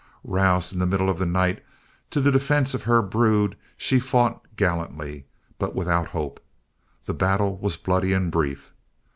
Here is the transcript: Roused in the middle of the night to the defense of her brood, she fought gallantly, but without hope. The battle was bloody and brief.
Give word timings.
Roused 0.25 0.73
in 0.73 0.79
the 0.79 0.87
middle 0.87 1.11
of 1.11 1.19
the 1.19 1.27
night 1.27 1.63
to 2.09 2.19
the 2.19 2.31
defense 2.31 2.73
of 2.73 2.81
her 2.85 3.03
brood, 3.03 3.55
she 3.77 3.99
fought 3.99 4.43
gallantly, 4.55 5.27
but 5.59 5.75
without 5.75 6.07
hope. 6.07 6.43
The 7.05 7.13
battle 7.13 7.57
was 7.59 7.77
bloody 7.77 8.11
and 8.11 8.31
brief. 8.31 8.71